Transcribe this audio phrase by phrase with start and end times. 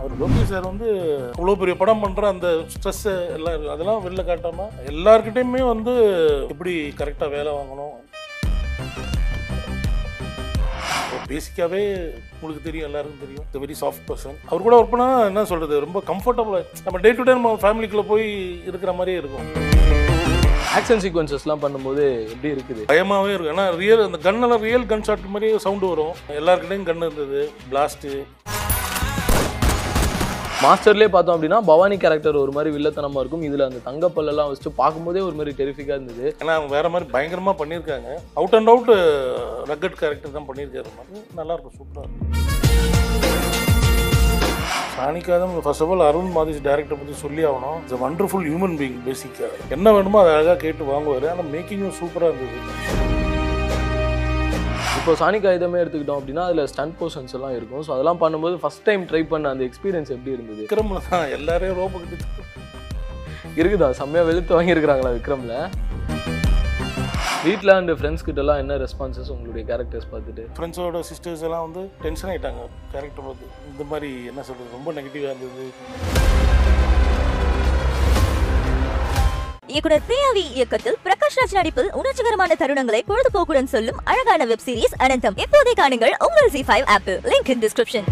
[0.00, 0.88] அவர் Loki sir வந்து
[1.36, 5.94] அவ்வளோ பெரிய படம் பண்ணுற அந்த ஸ்ட்ரெஸ்ஸு எல்லாம் அதெல்லாம் வெளில காட்டாம எல்லார்கிட்டயுமே வந்து
[6.52, 7.96] எப்படி கரெக்டாக வேலை வாங்கணும்?
[11.30, 11.82] பேசிக்காகவே
[12.40, 13.44] உங்களுக்கு தெரியும் எல்லாருக்கும் தெரியும்.
[13.46, 17.26] இட்ஸ் வெரி சாஃப்ட் பர்சன் அவர் கூட ஒர்க் பண்ணால் என்ன சொல்கிறது ரொம்ப கம்ஃபர்டபுளாக நம்ம டே டு
[17.28, 18.26] டே நம்ம ஃபேமிலிக்குள்ளே போய்
[18.70, 19.46] இருக்கிற மாதிரியே இருக்கும்.
[20.78, 22.82] ஆக்ஷன் சீக்வன்சஸ்லாம் பண்ணும்போது எப்படி இருக்குது?
[22.90, 23.54] பயமாகவே இருக்கும்.
[23.54, 26.14] ஏன்னா ரியல் அந்த கன்னெல்லாம் ரியல் கன் ஷாட் மாதிரியே சவுண்டு வரும்.
[26.40, 27.40] எல்லாருக்கிட்டையும் கன் இருந்தது.
[27.70, 28.10] பிளாஸ்ட்டு
[30.62, 33.44] மாஸ்டர்லேயே பார்த்தோம் அப்படின்னா பவானி கேரக்டர் ஒரு மாதிரி வில்லத்தனமாக இருக்கும்.
[33.48, 36.24] இதில் அந்த தங்கப்பல்லெல்லாம் வச்சுட்டு பார்க்கும்போதே ஒரு மாதிரி டெரிஃபிக்காக இருந்தது.
[36.40, 38.08] ஏன்னா அவங்க வேறு மாதிரி பயங்கரமாக பண்ணியிருக்காங்க.
[38.40, 38.90] Out and out
[39.70, 40.90] rugged character தான் பண்ணியிருக்காரு.
[40.98, 42.36] மாதிரி நல்லாயிருக்கும் சூப்பராக இருக்கும்.
[44.96, 47.78] Saani Kaayidham first of all Arun Mathis director பற்றி சொல்லி ஆகணும்.
[47.84, 51.28] இட்ஸ் வண்டர்ஃபுல் ஹியூமன் பீயிங் பேசிக்காக என்ன வேணுமோ அதை அழகாக கேட்டு வாங்குவார்.
[51.32, 53.19] ஆனால் மேக்கிங்கும் சூப்பராக இருந்தது.
[55.10, 57.80] இப்போ சானிக் ஆயுதமே எடுத்துக்கிட்டோம் அப்படின்னா அதில் ஸ்டண்ட் போர்ஷன்ஸ் எல்லாம் இருக்கும்.
[57.86, 60.60] ஸோ அதெல்லாம் பண்ணும்போது ஃபர்ஸ்ட் டைம் ட்ரை பண்ண அந்த எக்ஸ்பீரியன்ஸ் எப்படி இருந்தது?
[60.66, 62.26] விக்ரமில் தான் எல்லாரையும் கிட்ட
[63.60, 63.88] இருக்குதா?
[64.00, 65.56] செம்மையாக வெளுத்து வாங்கியிருக்கிறாங்களா விக்ரமில்?
[67.46, 70.44] வீட்டில் அண்ட் ஃப்ரெண்ட்ஸ் கிட்டலாம் என்ன ரெஸ்பான்சஸ் உங்களுடைய கேரக்டர்ஸ் பார்த்துட்டு?
[70.58, 73.48] ஃப்ரெண்ட்ஸோட சிஸ்டர்ஸ் எல்லாம் வந்து டென்ஷன் ஆகிட்டாங்க கேரக்டர் பார்த்து.
[73.72, 75.66] இந்த மாதிரி என்ன சொல்கிறது ரொம்ப நெகட்டிவாக இருந்தது.
[79.72, 85.36] இயக்குனர் பிரியாவி இயக்கத்தில் பிரகாஷ் ராஜ் நடிப்பில் உணர்ச்சிகரமான தருணங்களை பொழுதுபோக்குடன் சொல்லும் அழகான வெப் சீரிஸ் அனந்தம்.
[85.44, 88.08] எப்போதே காணுங்கள் உங்கள் ஜி ஃபைவ் ஆப்பில் லிங்க் இன் டிஸ்கிரிப்ஷன்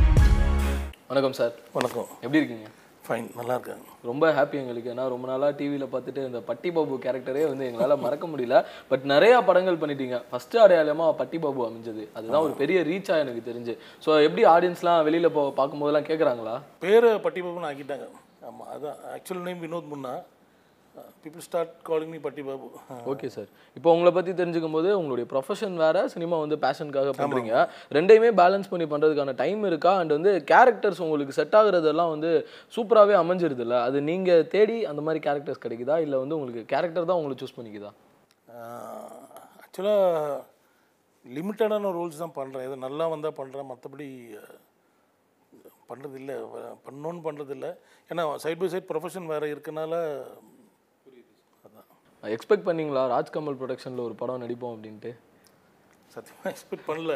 [1.11, 2.09] வணக்கம் சார் வணக்கம்.
[2.25, 2.69] எப்படி இருக்கீங்க?
[3.07, 4.89] ஃபைன் நல்லா இருக்காங்க ரொம்ப ஹாப்பி எங்களுக்கு.
[4.95, 8.57] ஏன்னா ரொம்ப நாளாக டிவியில் பார்த்துட்டு இந்த பட்டி பாபு கேரக்டரே வந்து எங்களால் மறக்க முடியல.
[8.91, 10.17] பட் நிறையா படங்கள் பண்ணிட்டீங்க.
[10.31, 12.05] ஃபஸ்ட்டு அடையாளமாக பட்டி பாபு அமைஞ்சது.
[12.17, 13.75] அதுதான் ஒரு பெரிய ரீச்சாக எனக்கு தெரிஞ்சு.
[14.07, 18.09] ஸோ எப்படி ஆடியன்ஸ்லாம் வெளியில் போ பார்க்கும்போதெல்லாம் கேட்குறாங்களா பேரை பட்டி பாபுன்னு ஆக்கிட்டாங்க.
[18.49, 18.99] ஆமாம் அதான்.
[19.17, 20.15] ஆக்சுவல் நேம் வினோத் முன்னா.
[21.23, 22.67] பீப்புள் ஸ்டார்ட் காலிங் மீ பட்டி பாபு
[23.13, 27.53] ஓகே சார் இப்போ உங்களை பற்றி தெரிஞ்சுக்கும் போது உங்களுடைய ப்ரொஃபஷன் வேற சினிமா வந்து பேஷனுக்காக பண்ணுறீங்க
[27.97, 29.93] ரெண்டையுமே பேலன்ஸ் பண்ணி பண்ணுறதுக்கான டைம் இருக்கா?
[30.01, 32.31] அண்ட் வந்து கேரக்டர்ஸ் உங்களுக்கு செட் ஆகுறதெல்லாம் வந்து
[32.77, 33.81] சூப்பராகவே அமைஞ்சிருது இல்லை?
[33.89, 35.97] அது நீங்கள் தேடி அந்த மாதிரி கேரக்டர்ஸ் கிடைக்குதா?
[36.07, 37.93] இல்லை வந்து உங்களுக்கு கேரக்டர் தான் உங்களுக்கு சூஸ் பண்ணிக்குதா?
[39.65, 40.39] ஆக்சுவலாக
[41.25, 44.09] லிமிட்டடான ரூல்ஸ் தான் பண்ணுறேன் எது நல்லா வந்தால் பண்ணுறேன் மற்றபடி
[45.91, 46.35] பண்ணுறது இல்லை
[46.87, 47.69] பண்ணணுன்னு பண்ணுறது இல்லை
[48.11, 49.95] ஏன்னா சைட் பை சைட் ப்ரொஃபஷன் வேறு இருக்கனால
[52.35, 53.03] எக்ஸ்பெக்ட் பண்ணீங்களா?
[53.15, 55.11] ராஜ்கமல் ப்ரொடக்ஷனில் ஒரு படம் நடிப்போம் அப்படின்ட்டு.
[56.15, 57.15] சத்தியமாக எக்ஸ்பெக்ட் பண்ணல.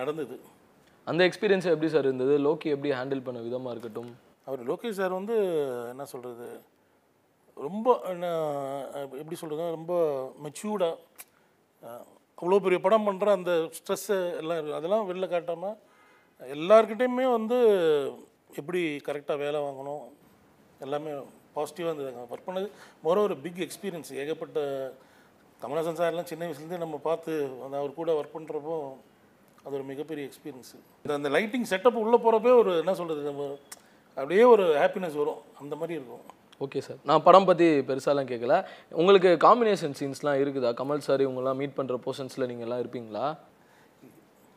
[0.00, 0.36] நடந்தது.
[1.10, 2.34] அந்த எக்ஸ்பீரியன்ஸ் எப்படி சார் இருந்தது?
[2.46, 4.12] லோக்கி எப்படி ஹேண்டில் பண்ண விதமாக இருக்கட்டும்?
[4.48, 5.36] அவர் லோகேஷ் சார் வந்து
[5.92, 6.48] என்ன சொல்கிறது
[7.66, 8.26] ரொம்ப என்ன
[9.22, 9.94] எப்படி சொல்கிறது ரொம்ப
[10.44, 10.94] மெச்சூர்டாக
[12.38, 14.78] அவ்வளோ பெரிய படம் பண்ணுற அந்த ஸ்ட்ரெஸ்ஸு எல்லாம் இருக்கு.
[14.78, 15.76] அதெல்லாம் வெளில காட்டாமல்
[16.40, 17.58] எல்லார்கிட்டேயுமே வந்து
[18.60, 20.04] எப்படி கரெக்டாக வேலை வாங்கணும்
[20.84, 21.12] எல்லாமே
[21.56, 22.22] பாசிட்டிவாக இருந்ததுங்க.
[22.32, 22.68] ஒர்க் பண்ணது
[23.06, 24.58] மொர ஒரு பிக் எக்ஸ்பீரியன்ஸ் ஏகப்பட்ட
[25.64, 27.32] கமலஹாசன் சார்லாம் சின்ன வயசுலேருந்தே நம்ம பார்த்து
[27.64, 28.76] அந்த அவர் கூட ஒர்க் பண்ணுறப்போ
[29.64, 33.44] அது ஒரு மிகப்பெரிய எக்ஸ்பீரியன்ஸு இந்த அந்த லைட்டிங் செட்டப் உள்ளே போகிறப்பே ஒரு என்ன சொல்கிறது நம்ம
[34.16, 35.38] அப்படியே ஒரு ஹாப்பினஸ் வரும்.
[35.60, 36.24] அந்த மாதிரி இருக்கும்.
[36.64, 38.56] ஓகே சார் நான் படம் பற்றி பெருசாலாம் கேட்கல
[39.00, 40.70] உங்களுக்கு காம்பினேஷன் சீன்ஸ்லாம் இருக்குதா?
[40.80, 43.24] கமல் சார் இவங்கெல்லாம் மீட் பண்ணுற போர்ஷன்ஸில் நீங்கள்லாம் இருப்பீங்களா?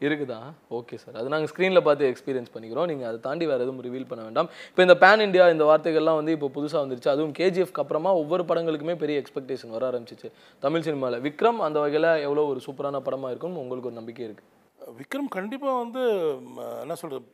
[0.06, 0.40] இருக்குதா?
[0.78, 2.88] ஓகே சார் அது நாங்கள் ஸ்க்ரீனில் பார்த்து எக்ஸ்பீரியன்ஸ் பண்ணிக்கிறோம்.
[2.92, 4.50] நீங்கள் அதை தாண்டி வேறு எதுவும் ரிவீல் பண்ண வேண்டாம்.
[4.72, 7.10] இப்போ இந்த பேன் இண்டியா இந்த வார்த்தைகள்லாம் வந்து இப்போ புதுசாக வந்துருச்சு.
[7.16, 10.30] அதுவும் கேஜிஎஃப்க்கு அப்புறமா ஒவ்வொரு படங்களுக்குமே பெரிய எக்ஸ்பெக்டேஷன் வர ஆரம்பிச்சிச்சு.
[10.66, 14.54] தமிழ் சினிமாவில் விக்ரம் அந்த வகையில் எவ்வளோ ஒரு சூப்பரான படமாக இருக்கும்னு உங்களுக்கு ஒரு நம்பிக்கை இருக்குது
[15.00, 16.04] விக்ரம் கண்டிப்பாக வந்து
[16.84, 17.26] என்ன சொல்கிறது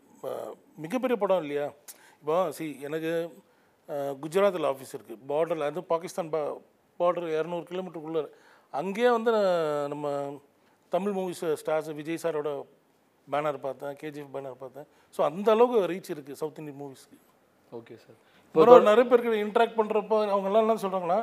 [0.84, 1.66] மிகப்பெரிய படம் இல்லையா?
[2.22, 3.12] இப்போ சி எனக்கு
[4.24, 6.42] குஜராத்தில் ஆஃபீஸ் இருக்குது பார்டரில் அது பாகிஸ்தான் பா
[7.00, 8.22] பார்டர் இரநூறு கிலோமீட்டருக்குள்ளே
[8.80, 9.32] அங்கேயே வந்து
[9.94, 10.08] நம்ம
[10.94, 12.50] தமிழ் மூவிஸ் ஸ்டார்ஸ் விஜய் சாரோட
[13.28, 14.86] பேனர் பார்த்தேன் கேஜிஎஃப் பேனர் பார்த்தேன்.
[15.16, 17.18] ஸோ அந்த அளவுக்கு ரீச் இருக்குது சவுத் இந்தியன் மூவிஸ்க்கு
[17.74, 18.18] ஓகே சார்
[18.56, 21.20] அப்புறம் நிறைய பேருக்கு இன்ட்ராக்ட் பண்ணுறப்போ அவங்கெல்லாம் என்ன சொல்கிறாங்கன்னா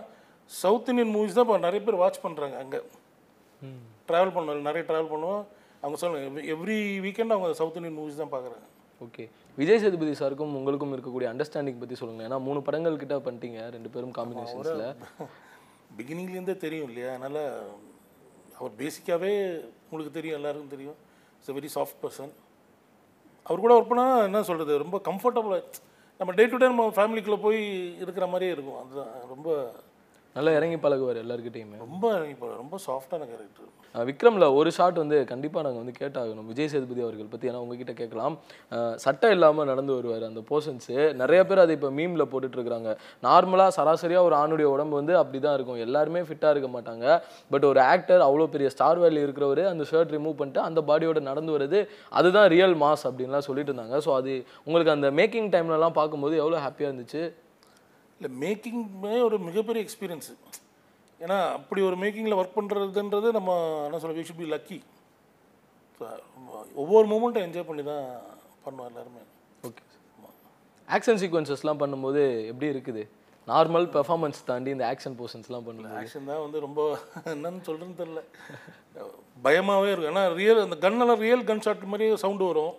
[0.51, 2.81] சவுத் இந்தியன் மூவிஸ் தான் இப்போ நிறைய பேர் வாட்ச் பண்ணுறாங்க அங்கே.
[4.09, 5.43] ட்ராவல் பண்ணுவோம் நிறைய ட்ராவல் பண்ணுவோம்.
[5.83, 8.67] அவங்க சொல்லுவாங்க எவ்ரி வீக்கெண்ட் அவங்க சவுத் இந்தியன் மூவிஸ் தான் பார்க்குறாங்க
[9.01, 9.25] ஓகே
[9.59, 14.17] விஜய் சேதுபதி சாருக்கும் உங்களுக்கும் இருக்கக்கூடிய அண்டர்ஸ்டாண்டிங் பற்றி சொல்லுங்கள் ஏன்னா மூணு படங்கள் கிட்ட பண்ணிட்டீங்க ரெண்டு பேரும்
[14.19, 14.85] காம்பினேஷன்ஸில்
[15.91, 17.13] பிகினிங்லேருந்தே தெரியும் இல்லையா?
[17.19, 17.41] அதனால்
[18.60, 19.32] அவர் பேசிக்காகவே
[19.91, 20.98] உங்களுக்கு தெரியும் எல்லாருக்கும் தெரியும்.
[21.37, 22.32] இட்ஸ் வெரி சாஃப்ட் பர்சன்
[23.48, 25.62] அவர் கூட ஒர்க் பண்ணால் என்ன சொல்கிறது ரொம்ப கம்ஃபர்டபுளாக
[26.21, 27.62] நம்ம டே டு டே நம்ம ஃபேமிலிக்குள்ளே போய்
[28.04, 28.80] இருக்கிற மாதிரியே இருக்கும்.
[28.83, 29.48] அதுதான் ரொம்ப
[30.36, 33.68] நல்லா இறங்கி பழகுவார் எல்லாருக்கிட்டையுமே ரொம்ப இப்போ ரொம்ப சாஃப்டான கேரக்டர்
[34.09, 36.44] விக்ரம்ல ஒரு ஷாட் வந்து கண்டிப்பாக நாங்கள் வந்து கேட்டாகணும்.
[36.50, 38.34] விஜய் சேதுபதி அவர்கள் பற்றி ஏன்னா உங்ககிட்ட கேட்கலாம்.
[39.04, 42.92] சட்டை இல்லாமல் நடந்து வருவார் அந்த போர்ஷன்ஸு நிறைய பேர் அதை இப்போ மீமில் போட்டுட்ருக்குறாங்க.
[43.27, 45.82] நார்மலாக சராசரியாக ஒரு ஆணுடைய உடம்பு வந்து அப்படி தான் இருக்கும்.
[45.86, 47.18] எல்லாருமே ஃபிட்டாக இருக்க மாட்டாங்க.
[47.54, 51.54] பட் ஒரு ஆக்டர் அவ்வளோ பெரிய ஸ்டார் வேல்யூ இருக்கிறவர் அந்த ஷர்ட் ரிமூவ் பண்ணிட்டு அந்த பாடியோட நடந்து
[51.59, 51.80] வருது
[52.21, 53.98] அதுதான் ரியல் மாஸ் அப்படின்லாம் சொல்லிட்டு இருந்தாங்க.
[54.09, 54.32] ஸோ அது
[54.66, 57.24] உங்களுக்கு அந்த மேக்கிங் டைம்லலாம் பார்க்கும்போது எவ்வளோ ஹாப்பியாக இருந்துச்சு?
[58.21, 60.34] இல்லை மேக்கிங்மே ஒரு மிகப்பெரிய எக்ஸ்பீரியன்ஸு
[61.25, 63.53] ஏன்னா அப்படி ஒரு மேக்கிங்கில் ஒர்க் பண்ணுறதுன்றது நம்ம
[63.87, 64.78] என்ன சொல்ல வி ஷுட் பி லக்கி
[66.83, 68.05] ஒவ்வொரு மூமெண்ட்டும் என்ஜாய் பண்ணி தான்
[68.65, 69.22] பண்ணோம் எல்லாருமே.
[69.69, 69.83] ஓகே
[70.97, 73.03] ஆக்ஷன் சீக்வன்சஸ்லாம் பண்ணும்போது எப்படி இருக்குது?
[73.51, 75.99] நார்மல் பெர்ஃபார்மன்ஸ் தாண்டி இந்த ஆக்ஷன் போர்ஷன்ஸ்லாம் பண்ணும்போது.
[76.03, 76.81] ஆக்ஷன் தான் வந்து ரொம்ப
[77.34, 78.23] என்னன்னு சொல்கிறேன்னு தெரில
[79.47, 80.13] பயமாகவே இருக்கும்.
[80.15, 82.75] ஏன்னா ரியல் அந்த கன்னெல்லாம் ரியல் கன் ஷாட் மாதிரி சவுண்டு வரும்.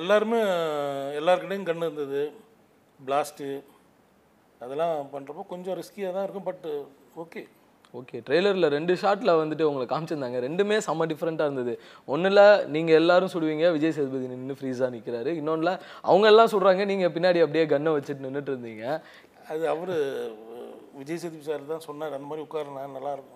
[0.00, 0.40] எல்லாருமே
[1.20, 2.22] எல்லாருக்கிட்டையும் கன் இருந்தது.
[3.00, 3.48] பிளாஸ்ட்டு
[4.64, 6.66] அதெல்லாம் பண்ணுறப்போ கொஞ்சம் ரிஸ்கியாக தான் இருக்கும் பட்
[7.24, 7.42] ஓகே
[7.98, 10.38] ஓகே ட்ரெய்லரில் ரெண்டு ஷாட்டில் வந்துட்டு உங்களை காமிச்சிருந்தாங்க.
[10.46, 11.74] ரெண்டுமே செம்ம டிஃப்ரெண்ட்டாக இருந்தது.
[12.12, 12.42] ஒன்றில்
[12.74, 15.72] நீங்கள் எல்லாரும் சுடுவீங்க விஜய் சேதுபதி நின்று ஃப்ரீஸாக நிற்கிறாரு இன்னொன்றில்
[16.08, 18.84] அவங்க எல்லாம் சுடுறாங்க நீங்கள் பின்னாடி அப்படியே கன்னை வச்சுட்டு நின்றுட்டு இருந்தீங்க.
[19.52, 19.94] அது அவர்
[21.00, 23.35] விஜய் சேதுபதி சார் தான் சொன்னார் அந்த மாதிரி உட்காருனா நல்லா இருக்கும்.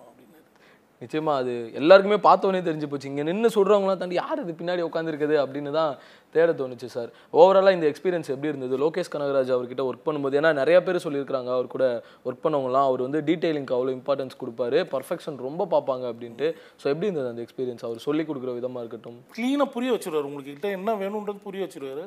[1.01, 3.07] நிச்சயமா அது எல்லாருக்குமே பார்த்தோன்னே தெரிஞ்சு போச்சு.
[3.11, 5.93] இங்கே நின்று சொல்கிறவங்களாம் தாண்டி யார் இது பின்னாடி உட்காந்துருக்குது அப்படின்னு தான்
[6.35, 7.09] தேட தோணுச்சு சார்.
[7.39, 8.75] ஓவராலாக இந்த எக்ஸ்பீரியன்ஸ் எப்படி இருந்தது?
[8.83, 11.85] லோகேஷ் கனகராஜ் அவர்கிட்ட ஒர்க் பண்ணும்போது ஏன்னா நிறைய பேர் சொல்லியிருக்காங்க அவர் கூட
[12.27, 14.79] ஒர்க் பண்ணவங்களாம் அவர் வந்து டீட்டெயிலிங்க்கு அவ்வளோ இம்பார்ட்டன்ஸ் கொடுப்பாரு.
[14.93, 16.49] பர்ஃபெக்ஷன் ரொம்ப பார்ப்பாங்க அப்படின்ட்டு.
[16.81, 19.17] ஸோ எப்படி இருந்தது அந்த எக்ஸ்பீரியன்ஸ் அவர் சொல்லி கொடுக்குற விதமாக இருக்கட்டும்.
[19.37, 20.29] க்ளீனாக புரிய வச்சுருவார்.
[20.29, 22.05] உங்களுக்கு கிட்ட என்ன வேணுன்றது புரிய வச்சுருவார்.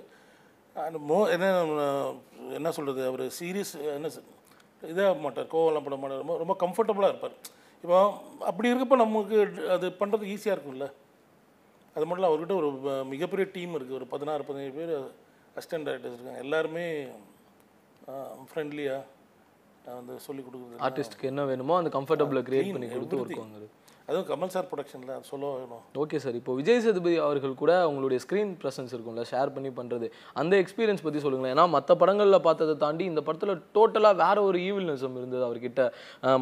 [0.87, 1.51] அந்த மோ என்ன
[2.61, 4.09] என்ன சொல்கிறது அவர் சீரியஸ் என்ன
[4.93, 5.51] இதாக மாட்டார்.
[5.57, 6.23] கோவம்லாம் பட மாட்டார்.
[6.25, 7.37] ரொம்ப ரொம்ப கம்ஃபர்டபுளாக இருப்பார்.
[7.85, 7.99] இப்போ
[8.51, 9.39] அப்படி இருக்கப்போ நமக்கு
[9.75, 10.87] அது பண்ணுறது ஈஸியாக இருக்கும்ல.
[11.97, 12.69] அது மட்டும் இல்லை அவர்கிட்ட ஒரு
[13.11, 14.93] மிகப்பெரிய டீம் இருக்குது ஒரு பதினாறு பதினேழு பேர்
[15.59, 16.43] அசிஸ்டன்ட் டைரக்டர்ஸ் இருக்காங்க.
[16.47, 16.87] எல்லாருமே
[18.51, 19.03] ஃப்ரெண்ட்லியாக
[19.99, 23.69] வந்து சொல்லி கொடுக்குறது ஆர்டிஸ்ட்க்கு என்ன வேணுமோ அந்த கம்ஃபர்டபுளை கிரியேட் பண்ணி கொடுத்து ஒர்க் வாங்குறது.
[24.09, 25.83] அதுவும் கமல் சார் ப்ரொடக்ஷனில் சொல்ல வேணும்.
[26.03, 30.07] ஓகே சார் இப்போ விஜய் சேதுபதி அவர்கள் கூட உங்களுடைய ஸ்க்ரீன் ப்ரெசன்ஸ் இருக்கும்ல ஷேர் பண்ணி பண்ணுறது
[30.41, 31.55] அந்த எக்ஸ்பீரியன்ஸ் பற்றி சொல்லுங்களேன்.
[31.57, 35.87] ஏன்னா மற்ற படங்களில் பார்த்ததை தாண்டி இந்த படத்தில் டோட்டலாக வேற ஒரு ஈவில்னஸம் இருந்தது அவர்கிட்ட.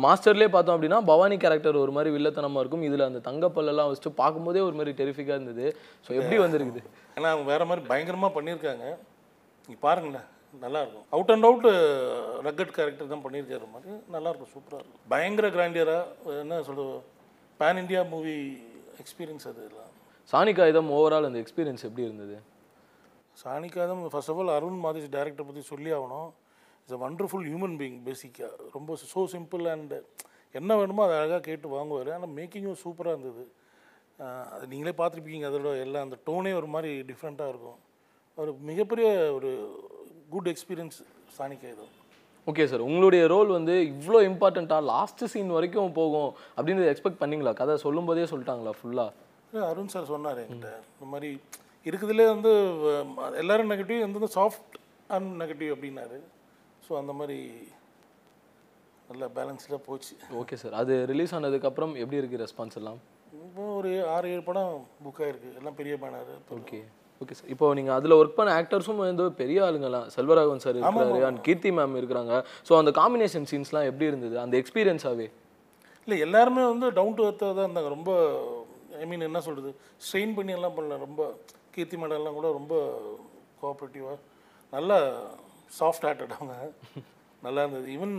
[0.06, 2.84] மாஸ்டர்லேயே பார்த்தோம் அப்படின்னா பவானி கேரக்டர் ஒரு மாதிரி வில்லத்தனமாக இருக்கும்.
[2.88, 5.68] இதில் அந்த தங்கப்பல்லெல்லாம் வச்சுட்டு பார்க்கும்போதே ஒரு மாதிரி டெரிஃபிக்காக இருந்தது.
[6.06, 6.82] ஸோ எப்படி வந்திருக்குது?
[7.16, 8.84] ஏன்னா அவங்க வேறு மாதிரி பயங்கரமாக பண்ணியிருக்காங்க.
[9.68, 10.28] நீங்கள் பாருங்களேன்
[10.62, 11.66] நல்லாயிருக்கும் out and out
[12.46, 15.00] rugged character தான் பண்ணியிருக்காரு மாதிரி நல்லாயிருக்கும் சூப்பராக இருக்கும்.
[15.12, 16.92] பயங்கர கிராண்டியராக என்ன சொல்கிறது
[17.62, 18.36] பேன் இண்டியா மூவி
[19.02, 19.90] எக்ஸ்பீரியன்ஸ் அது எல்லாம்.
[20.30, 22.36] சாணி காகிதம் ஓவரால் அந்த எக்ஸ்பீரியன்ஸ் எப்படி இருந்தது?
[23.42, 26.28] Saani Kaayidham first of all Arun Madhesh director பற்றி சொல்லி ஆகணும்.
[26.80, 29.94] It's a wonderful human being பேசிக்காக ரொம்ப ஸோ சிம்பிள் அண்ட்
[30.58, 32.10] என்ன வேணுமோ அதை அழகாக கேட்டு வாங்குவார்.
[32.16, 33.44] ஆனால் மேக்கிங்கும் சூப்பராக இருந்தது.
[34.54, 37.78] அது நீங்களே பார்த்துருப்பீங்க அதோட எல்லாம் அந்த டோனே ஒரு மாதிரி டிஃப்ரெண்ட்டாக இருக்கும்.
[38.38, 39.08] ஒரு மிகப்பெரிய
[39.38, 39.52] ஒரு
[40.34, 40.98] good experience
[41.38, 41.92] Saani Kaayidham
[42.50, 47.52] okay sir உங்களுடைய ரோல் வந்து இவ்வளோ இம்பார்ட்டண்ட்டாக லாஸ்ட் சீன் வரைக்கும் போகும் அப்படின்னு எக்ஸ்பெக்ட் பண்ணீங்களா?
[47.60, 50.70] கதை சொல்லும்போதே சொல்லிட்டாங்களா ஃபுல்லாக அருண் சார் சொன்னார் என்கிட்ட.
[50.94, 51.30] இந்த மாதிரி
[51.86, 52.52] இருக்குதுலே வந்து
[53.42, 54.76] எல்லாரும் நெகட்டிவ் எந்தெந்த சாஃப்ட்
[55.14, 56.18] அண்ட் நெகட்டிவ் அப்படின்னாரு.
[56.86, 57.38] ஸோ அந்த மாதிரி
[59.10, 60.14] நல்லா பேலன்ஸ்டாக போச்சு.
[60.40, 62.98] ஓகே சார் அது ரிலீஸ் ஆனதுக்கப்புறம் எப்படி இருக்குது ரெஸ்பான்ஸ் எல்லாம்?
[63.46, 64.74] இப்போ ஒரு ஆறு ஏழு படம்
[65.04, 65.50] புக் ஆயிருக்கு.
[65.60, 66.80] எல்லாம் பெரிய பேனர் ஓகே
[67.22, 71.40] ஓகே சார் இப்போ நீங்கள் அதில் ஒர்க் பண்ண ஆக்டர்ஸும் வந்து பெரிய ஆளுங்கலாம் செல்வராகவன் சார் இருக்கிறாரு அண்ட்
[71.46, 72.32] கீர்த்தி மேம் இருக்கிறாங்க.
[72.68, 74.36] ஸோ அந்த காம்பினேஷன் சீன்ஸ்லாம் எப்படி இருந்தது?
[74.44, 75.28] அந்த எக்ஸ்பீரியன்ஸாகவே
[76.06, 77.90] இல்லை எல்லாருமே வந்து டவுன் டு எர்த்தாக தான் இருந்தாங்க.
[77.96, 78.12] ரொம்ப
[79.02, 79.70] ஐ மீன் என்ன சொல்கிறது
[80.06, 80.98] ஸ்ட்ரெயின் பண்ணி எல்லாம் பண்ணல.
[81.06, 81.22] ரொம்ப
[81.74, 82.74] கீர்த்தி மேடம்லாம் கூட ரொம்ப
[83.60, 84.18] கோஆப்ரேட்டிவாக
[84.72, 84.98] நல்லா
[85.78, 86.56] சாஃப்ட் ஹார்ட்டட் அவங்க.
[87.46, 87.86] நல்லா இருந்தது.
[87.96, 88.16] ஈவன்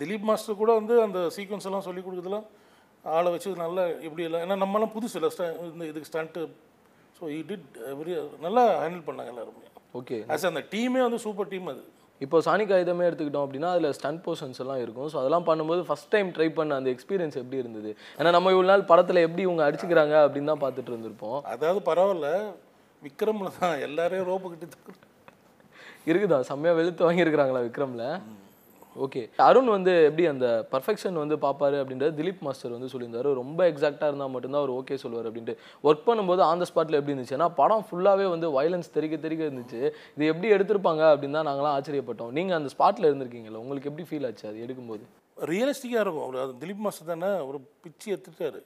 [0.00, 2.46] திலீப் மாஸ்டர் கூட வந்து அந்த சீக்வன்ஸ் எல்லாம் சொல்லி கொடுக்குறதுலாம்
[3.04, 6.42] ஆளை வச்சு நல்லா எப்படி எல்லாம் ஏன்னா நம்மலாம் புதுசு இல்லை ஸ்ட இந்த இதுக்கு stunt
[7.24, 8.14] so E did very
[8.46, 9.68] நல்லா ஹேண்டில் பண்ணாங்க எல்லாருமே.
[9.98, 11.82] ஓகே ஆஸ் அந்த டீமே வந்து சூப்பர் டீம் அது.
[12.24, 15.08] இப்போ சாணி காகிதமே எடுத்துக்கிட்டோம் அப்படின்னா அதில் ஸ்டண்ட் போர்ஷன்ஸ் எல்லாம் இருக்கும்.
[15.12, 17.90] ஸோ அதெல்லாம் பண்ணும்போது ஃபஸ்ட் டைம் ட்ரை பண்ண அந்த எக்ஸ்பீரியன்ஸ் எப்படி இருந்தது?
[18.18, 21.38] ஏன்னா நம்ம இவ்வளோ நாள் படத்தில் எப்படி இவங்க அடிச்சுக்கிறாங்க அப்படின்னு தான் பார்த்துட்டு இருந்திருப்போம்.
[21.54, 22.30] அதாவது பரவாயில்ல
[23.02, 24.94] விக்ரமில் தான் எல்லாரையும் ரோப்பு கிட்ட
[26.12, 26.40] இருக்குதா?
[26.50, 28.06] செம்மையாக வெளுத்து வாங்கியிருக்கிறாங்களா விக்ரமில்?
[29.04, 29.22] ஓகே.
[29.46, 33.30] அருண் வந்து எப்படி அந்த பர்ஃபெக்ஷன் வந்து பார்ப்பாரு அப்படின்றது திலீப் மாஸ்டர் வந்து சொல்லியிருந்தாரு.
[33.40, 35.54] ரொம்ப எக்ஸாக்டாக இருந்தால் மட்டும்தான் அவர் ஓகே சொல்லுவார் அப்படின்ட்டு.
[35.88, 37.36] ஒர்க் பண்ணும்போது ஆன் த ஸ்பாட்டில் எப்படி இருந்துச்சு?
[37.38, 39.80] ஏன்னா படம் ஃபுல்லாகவே வந்து வயலன்ஸ் தெறிக்க தெறிக்க இருந்துச்சு.
[40.16, 42.32] இது எப்படி எடுத்திருப்பாங்க அப்படின்னு தான் நாங்களாம் ஆச்சரியப்பட்டோம்.
[42.38, 45.04] நீங்கள் அந்த ஸ்பாட்டில் இருந்திருக்கீங்களா உங்களுக்கு எப்படி ஃபீல் ஆச்சு அது எடுக்கும்போது?
[45.52, 46.26] ரியலிஸ்டிக்காக இருக்கும்.
[46.26, 48.62] அவர் அது திலீப் மாஸ்டர் தானே ஒரு பிச்சு எடுத்துட்டாரு.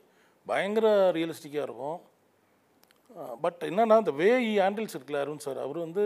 [0.46, 0.86] பயங்கர
[1.18, 1.98] ரியலிஸ்டிக்காக இருக்கும்.
[3.44, 4.30] பட் என்னன்னா இந்த வே
[4.60, 6.02] ஹேண்டில்ஸ் இருக்குல்ல அருண் சார் அவர் வந்து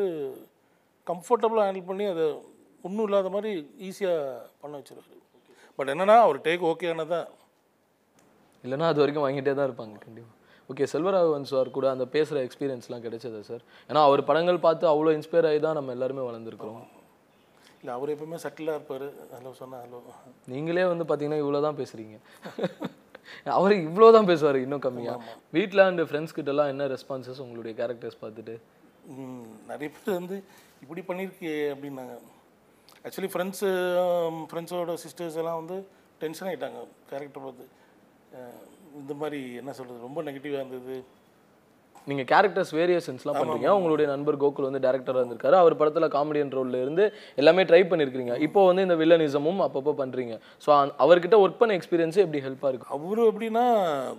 [1.07, 2.27] கம்ஃபர்டபுளாக ஹேண்டில் பண்ணி அதை
[2.87, 3.51] ஒன்றும் இல்லாத மாதிரி
[3.89, 5.19] ஈஸியாக பண்ண வச்சிருவாரு
[5.79, 7.29] பட் என்னன்னா அவர் டேக் ஓகே ஆனதான்
[8.65, 10.39] இல்லைன்னா அது வரைக்கும் வாங்கிட்டே தான் இருப்பாங்க கண்டிப்பாக
[10.71, 15.49] ஓகே செல்வராகவன் சார் கூட அந்த பேசுகிற எக்ஸ்பீரியன்ஸ்லாம் கிடைச்சதா சார் ஏன்னா அவர் படங்கள் பார்த்து அவ்வளோ இன்ஸ்பயர்
[15.49, 16.83] ஆகி தான் நம்ம எல்லாருமே வளர்ந்துருக்கிறோம்.
[17.81, 19.07] இல்லை அவர் எப்பவுமே சட்டிலாக இருப்பார்.
[19.37, 20.01] ஹலோ சொன்னா ஹலோ.
[20.53, 22.17] நீங்களே வந்து பார்த்தீங்கன்னா இவ்வளோ தான் பேசுகிறீங்க
[23.57, 28.55] அவர் இவ்வளோ தான் பேசுவார் இன்னும் கம்மியாக வீட்டில் அண்ட் ஃப்ரெண்ட்ஸ் கிட்டலாம் என்ன ரெஸ்பான்சஸ் உங்களுடைய கேரக்டர்ஸ் பார்த்துட்டு?
[29.71, 30.37] நிறைய பேர் வந்து
[30.85, 32.15] இப்படி பண்ணியிருக்கே அப்படின்னாங்க.
[33.07, 33.69] ஆக்சுவலி ஃப்ரெண்ட்ஸு
[34.51, 35.77] ஃப்ரெண்ட்ஸோட சிஸ்டர்ஸ் எல்லாம் வந்து
[36.23, 36.81] டென்ஷன் ஆகிட்டாங்க
[37.11, 37.65] கேரக்டர் பார்த்து.
[39.01, 40.97] இந்த மாதிரி என்ன சொல்கிறது ரொம்ப நெகட்டிவாக இருந்தது.
[42.11, 45.57] நீங்கள் கேரக்டர்ஸ் வேரியேஷன்ஸ்லாம் பண்ணுறீங்க உங்களுடைய நண்பர் கோகுல் வந்து டேரக்டராக இருந்திருக்காரு.
[45.63, 47.05] அவர் படத்தில் காமெடியன் ரோல்ல இருந்து
[47.41, 50.71] எல்லாமே ட்ரை பண்ணியிருக்கீங்க இப்போ வந்து இந்த வில்லனிசமும் அப்பப்போ பண்ணுறீங்க ஸோ
[51.05, 53.65] அவர்கிட்ட ஒர்க் பண்ண எக்ஸ்பீரியன்ஸு எப்படி ஹெல்ப்பாக இருக்கும் அவரு எப்படின்னா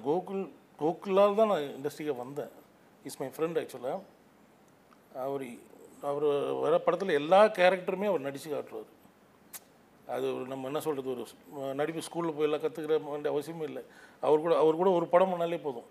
[0.08, 0.44] கோகுல்
[0.84, 2.54] கோகுலால் தான் நான் இண்டஸ்ட்ரிக்கு வந்தேன்.
[3.10, 4.00] இஸ் மை ஃப்ரெண்ட் ஆக்சுவலாக
[5.25, 5.46] அவர்
[6.10, 6.26] அவர்
[6.64, 8.92] வர படத்தில் எல்லா கேரக்டருமே அவர் நடித்து காட்டுவார்.
[10.14, 11.26] அது ஒரு நம்ம என்ன சொல்கிறது ஒரு
[11.80, 13.84] நடிப்பு ஸ்கூலில் போய் எல்லாம் கற்றுக்கிற வேண்டிய அவசியமே இல்லை.
[14.28, 15.90] அவர் கூட அவர் கூட ஒரு படம் பண்ணாலே போதும்.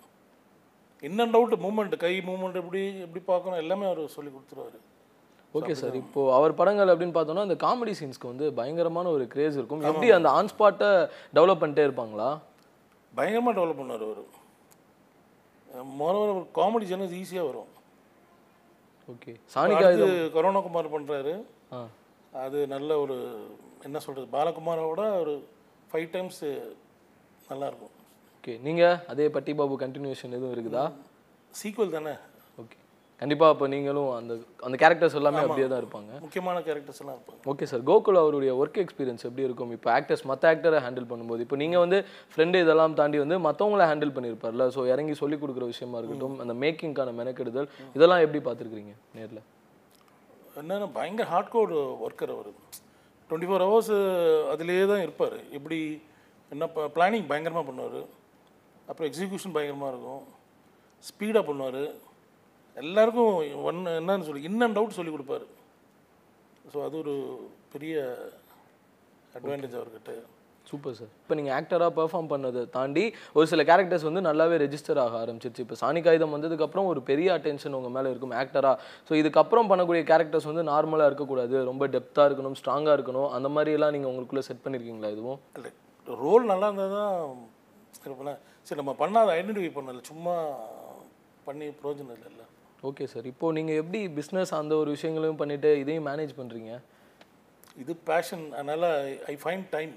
[1.09, 4.79] இன்னும் டவுட் மூமெண்ட் கை மூமெண்ட் எப்படி எப்படி பார்க்கணும் எல்லாமே அவர் சொல்லி கொடுத்துருவாரு.
[5.59, 9.83] ஓகே சார் இப்போ அவர் படங்கள் அப்படின்னு பார்த்தோம்னா அந்த காமெடி சீன்ஸ்க்கு வந்து பயங்கரமான ஒரு கிரேஸ் இருக்கும்.
[9.91, 10.91] எப்படி அந்த ஆன் ஸ்பாட்டை
[11.37, 12.29] டெவலப் பண்ணிட்டே இருப்பாங்களா?
[13.19, 14.23] பயங்கரமாக டெவலப் பண்ணார் அவர்.
[16.01, 17.71] மோரோவர் காமெடி சேனல்ஸ் ஈஸியாக வரும்.
[19.13, 19.33] ஓகே.
[19.55, 21.35] சாணிகா அடுத்து கரோனா குமார் பண்ணுறாரு
[21.73, 21.81] ஆ.
[22.33, 23.17] அது நல்ல ஒரு
[23.83, 25.35] என்ன சொல்கிறது பாலகுமாரோட ஒரு
[25.91, 26.43] ஃபைவ் டைம்ஸ்
[27.49, 27.95] நல்லாயிருக்கும்
[28.37, 30.85] ஓகே நீங்கள் அதே பட்டி பாபு கண்டினியூஷன் எதுவும் இருக்குதா?
[31.55, 32.15] சீக்வல் தானே?
[33.23, 34.33] கண்டிப்பாக அப்போ நீங்களும் அந்த
[34.67, 36.11] அந்த கேரக்டர்ஸ் எல்லாமே அப்படியே தான் இருப்பாங்க.
[36.27, 37.41] முக்கியமான கேரக்டர்ஸ் எல்லாம் இருப்பாங்க.
[37.53, 39.73] ஓகே சார் கோகுல் அவருடைய ஒர்க் எக்ஸ்பீரியன்ஸ் எப்படி இருக்கும்?
[39.77, 41.99] இப்போ ஆக்டர்ஸ் மற்ற ஆக்டரை ஹேண்டில் பண்ணும்போது இப்போ நீங்கள் வந்து
[42.35, 47.15] ஃப்ரெண்டு இதெல்லாம் தாண்டி வந்து மற்றவங்கள ஹேண்டில் பண்ணியிருப்பார்ல ஸோ இறங்கி சொல்லி கொடுக்குற விஷயமா இருக்கட்டும் அந்த மேக்கிங்க்கான
[47.23, 49.43] மெனக்கெடுதல் இதெல்லாம் எப்படி பார்த்துருக்கீங்க நேரில்?
[50.61, 51.75] என்னென்னா பயங்கர ஹார்ட் கோர்
[52.07, 52.53] ஒர்க்கர் அவர்.
[53.29, 53.95] டுவெண்ட்டி ஃபோர் ஹவர்ஸ்
[54.55, 55.37] அதிலேயே தான் இருப்பார்.
[55.59, 55.79] இப்படி
[56.53, 56.65] என்ன
[56.97, 58.01] பிளானிங் பயங்கரமாக பண்ணுவார்.
[58.89, 60.25] அப்புறம் எக்ஸிக்யூஷன் பயங்கரமாக இருக்கும்.
[61.09, 61.85] ஸ்பீடாக பண்ணுவார்.
[62.81, 63.33] எல்லாருக்கும்
[63.71, 65.47] ஒன் என்னன்னு சொல்லி இன் அண்ட் அவுட் சொல்லி கொடுப்பாரு.
[66.73, 67.15] ஸோ அது ஒரு
[67.73, 67.95] பெரிய
[69.39, 70.13] அட்வான்டேஜ் அவர்கிட்ட.
[70.71, 73.05] சூப்பர் சார் இப்போ நீங்கள் ஆக்டராக பெர்ஃபார்ம் பண்ணதை தாண்டி
[73.37, 75.65] ஒரு சில கேரக்டர்ஸ் வந்து நல்லாவே ரெஜிஸ்டர் ஆக ஆரம்பிச்சிருச்சு.
[75.65, 78.77] இப்போ சாணி காகிதம் வந்ததுக்கப்புறம் ஒரு பெரிய அட்டென்ஷன் உங்கள் மேலே இருக்கும் ஆக்டராக
[79.09, 81.57] ஸோ இதுக்கப்புறம் பண்ணக்கூடிய கேரக்டர்ஸ் வந்து நார்மலாக இருக்கக்கூடாது.
[81.71, 83.29] ரொம்ப டெப்த்தாக இருக்கணும் ஸ்ட்ராங்காக இருக்கணும்.
[83.39, 85.73] அந்த மாதிரிலாம் நீங்கள் உங்களுக்குள்ளே செட் பண்ணியிருக்கீங்களா இதுவும் இல்லை
[86.07, 88.31] ரோல் நல்லா இருந்தால் தான்
[88.67, 90.03] சரி நம்ம பண்ணாத ஐடென்டிஃபை பண்ணல.
[90.13, 90.37] சும்மா
[91.49, 92.42] பண்ணி பிரயோஜனம் இல்லைல்ல
[92.83, 96.71] ஓகே சார் இப்போது நீங்கள் எப்படி பிஸ்னஸ் அந்த ஒரு விஷயங்களையும் பண்ணிவிட்டு இதையும் மேனேஜ் பண்ணுறீங்க
[97.77, 98.87] இது பேஷன் அதனால்
[99.27, 99.93] I find time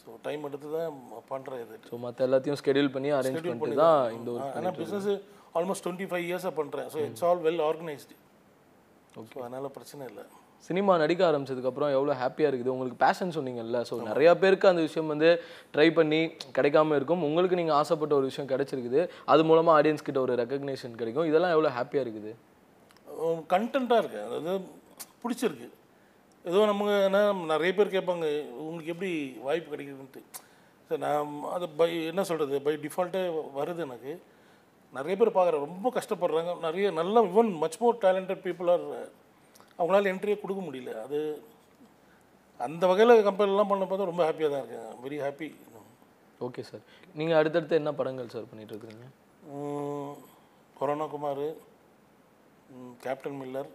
[0.00, 0.92] so time எடுத்து தான்
[1.30, 1.76] பண்ணுறேன் இது.
[1.88, 5.08] ஸோ மற்ற எல்லாத்தையும் ஸ்கெடியூல் பண்ணி அரேஞ்ச் பண்ணிட்டு தான் இந்த ஒரு ஆனால் பிஸ்னஸ்
[5.58, 8.16] ஆல்மோஸ்ட் டுவெண்ட்டி ஃபைவ் இயர்ஸாக பண்ணுறேன் so it's all well organised
[9.14, 10.24] so அதனால் பிரச்சனை இல்லை.
[10.66, 12.72] சினிமா நடிக்க ஆரம்பிச்சதுக்கப்புறம் எவ்வளோ ஹாப்பியாக இருக்குது?
[12.74, 13.78] உங்களுக்கு பேஷன் சொன்னீங்கல்ல.
[13.88, 15.28] ஸோ நிறையா பேருக்கு அந்த விஷயம் வந்து
[15.74, 16.20] ட்ரை பண்ணி
[16.56, 17.22] கிடைக்காம இருக்கும்.
[17.28, 19.02] உங்களுக்கு நீங்கள் ஆசைப்பட்ட ஒரு விஷயம் கிடைச்சிருக்குது.
[19.32, 21.28] அது மூலமாக ஆடியன்ஸ் கிட்ட ஒரு ரெக்கக்னேஷன் கிடைக்கும்.
[21.30, 22.32] இதெல்லாம் எவ்வளோ ஹாப்பியாக இருக்குது?
[23.52, 24.56] கண்டென்ட்டாக இருக்குது அதாவது
[25.22, 25.68] பிடிச்சிருக்கு.
[26.48, 27.20] ஏதோ நமக்கு என்ன
[27.52, 28.26] நிறைய பேர் கேட்பாங்க
[28.64, 29.12] உங்களுக்கு எப்படி
[29.46, 30.20] வாய்ப்பு கிடைக்குதுன்ட்டு?
[30.88, 33.22] சார் நான் அது பை என்ன சொல்கிறது பை டிஃபால்ட்டே
[33.58, 34.12] வருது எனக்கு.
[34.98, 36.52] நிறைய பேர் பார்க்குறேன் ரொம்ப கஷ்டப்படுறாங்க.
[36.66, 38.86] நிறைய நல்ல even much more talented people are
[39.78, 40.92] அவங்களால என்ட்ரியே கொடுக்க முடியல.
[41.06, 41.18] அது
[42.66, 44.90] அந்த வகையில் கம்பெனிலாம் பண்ண பார்த்தா ரொம்ப ஹாப்பியாக தான் இருக்கேன்.
[45.04, 45.48] வெரி ஹாப்பி
[46.46, 46.82] ஓகே சார்
[47.18, 49.06] நீங்கள் அடுத்தடுத்து என்ன படங்கள் சார் பண்ணிட்டு இருக்கிறீங்க?
[50.78, 51.44] கொரோனா குமார்
[53.04, 53.70] கேப்டன் மில்லர்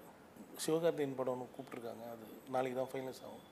[0.63, 3.43] சிவகார்த்தியின் படம் ஒன்று கூப்பிட்ருக்காங்க அது நாளைக்கு தான் ஃபைனல்ஸ் ஆகும்.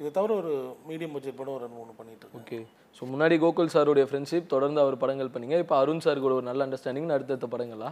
[0.00, 0.52] இதை தவிர ஒரு
[0.88, 2.58] மீடியம் பட்ஜெட் படம் ஒரு ரெண்டு மூணு பண்ணிட்டு ஓகே
[2.96, 5.58] ஸோ முன்னாடி கோகுல் சாருடைய ஃப்ரெண்ட்ஷிப் தொடர்ந்து அவர் படங்கள் பண்ணீங்க.
[5.64, 7.90] இப்போ அருண் சார் கூட ஒரு நல்ல அண்டர்ஸ்டாண்டிங் அடுத்தடுத்த படங்களா?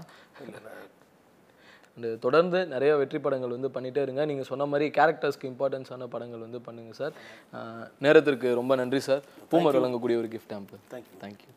[1.97, 4.23] அந்த தொடர்ந்து நிறைய வெற்றி படங்கள் வந்து பண்ணிட்டே இருங்க.
[4.31, 7.15] நீங்கள் சொன்ன மாதிரி கேரக்டர்ஸ்க்கு இம்பார்ட்டன்ஸான படங்கள் வந்து பண்ணுங்கள் சார்.
[8.07, 9.23] நேரத்திற்கு ரொம்ப நன்றி சார்.
[9.53, 11.19] பூமர் வழங்கக்கூடிய ஒரு கிஃப்ட் ஆம்பு Thank you.
[11.25, 11.51] தேங்க்யூ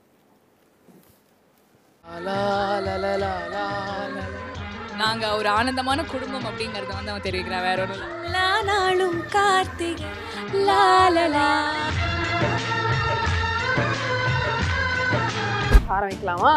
[5.02, 7.96] நாங்க ஒரு ஆனந்தமான குடும்பம் அப்படிங்கறத வந்து அவன் தெரிவிக்கிறான் வேற ஒரு
[8.70, 10.10] நாளும் கார்த்திகை
[10.70, 11.50] லாலலா.
[15.96, 16.54] ஆரம்பிக்கலாமா?